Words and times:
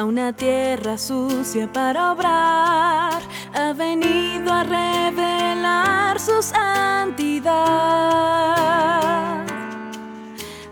a 0.00 0.04
una 0.04 0.32
tierra 0.32 0.96
sucia 0.96 1.70
para 1.70 2.12
obrar, 2.12 3.20
ha 3.52 3.72
venido 3.74 4.50
a 4.50 4.62
revelar 4.62 6.18
su 6.18 6.40
santidad 6.42 7.50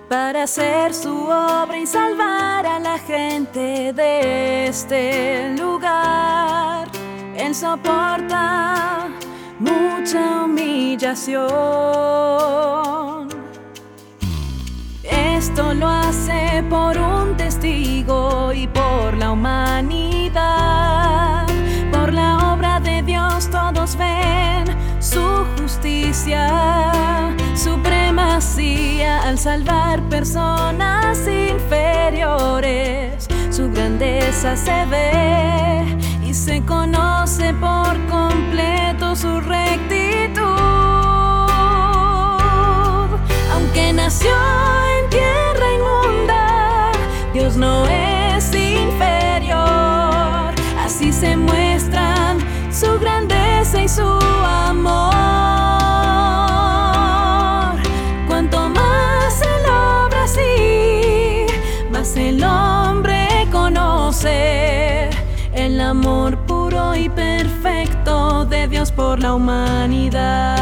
para 0.08 0.44
hacer 0.44 0.94
su 0.94 1.24
obra 1.24 1.78
y 1.78 1.86
salvar 1.86 2.66
a 2.66 2.78
la 2.78 2.98
gente 2.98 3.92
de 3.92 4.68
este 4.68 5.54
lugar. 5.58 6.88
Él 7.36 7.54
soporta 7.54 9.08
mucha 9.58 10.44
humillación. 10.44 13.17
Esto 15.48 15.72
lo 15.72 15.88
hace 15.88 16.62
por 16.68 16.98
un 16.98 17.34
testigo 17.34 18.52
y 18.52 18.66
por 18.66 19.16
la 19.16 19.32
humanidad. 19.32 20.36
Por 21.90 22.12
la 22.12 22.52
obra 22.52 22.78
de 22.80 23.02
Dios 23.02 23.48
todos 23.48 23.96
ven 23.96 24.66
su 25.00 25.46
justicia, 25.58 27.34
supremacía 27.54 29.22
al 29.22 29.38
salvar 29.38 30.02
personas 30.10 31.26
inferiores. 31.26 33.26
Su 33.50 33.70
grandeza 33.70 34.54
se 34.54 34.84
ve 34.84 35.82
y 36.26 36.34
se 36.34 36.62
conoce 36.66 37.54
por 37.54 37.96
completo 38.06 39.16
su 39.16 39.40
rectitud. 39.40 40.07
Por 68.86 69.18
la 69.18 69.34
humanidad. 69.34 70.58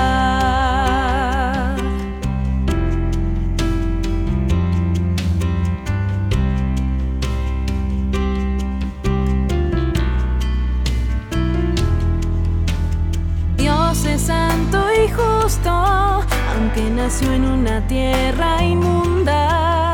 Dios 13.59 14.05
es 14.07 14.23
santo 14.23 14.79
y 14.95 15.09
justo, 15.11 15.71
aunque 15.71 16.91
nació 16.91 17.33
en 17.33 17.45
una 17.45 17.87
tierra 17.87 18.65
inmunda, 18.65 19.93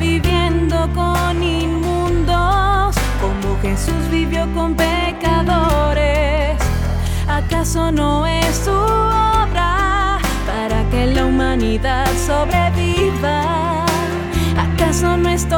viviendo 0.00 0.88
con 0.92 1.40
inmundos, 1.40 2.96
como 3.20 3.56
Jesús 3.62 4.08
vivió 4.10 4.52
con 4.54 4.74
pecadores. 4.74 6.33
¿Acaso 7.64 7.90
no 7.90 8.26
es 8.26 8.56
su 8.56 8.72
obra 8.72 10.18
para 10.46 10.86
que 10.90 11.06
la 11.06 11.24
humanidad 11.24 12.06
sobreviva? 12.26 13.86
¿Acaso 14.58 15.16
no 15.16 15.30
es 15.30 15.48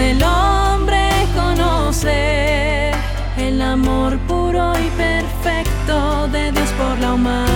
el 0.00 0.22
hombre 0.22 1.10
conoce 1.34 2.90
el 3.36 3.60
amor 3.60 4.18
puro 4.20 4.72
y 4.78 4.88
perfecto 4.96 6.28
de 6.28 6.52
Dios 6.52 6.68
por 6.78 6.98
la 6.98 7.14
humanidad. 7.14 7.49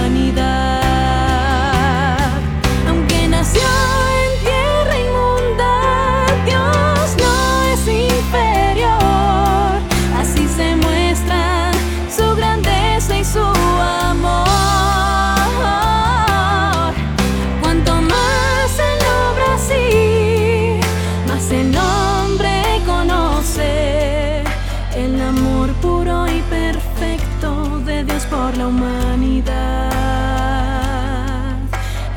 por 28.34 28.56
la 28.56 28.66
humanidad 28.66 29.90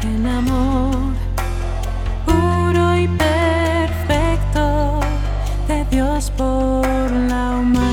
en 0.02 0.26
amor 0.26 1.14
puro 2.26 2.98
y 2.98 3.08
perfecto 3.08 5.00
de 5.68 5.86
Dios 5.92 6.32
por 6.36 7.12
la 7.32 7.58
humanidad. 7.60 7.87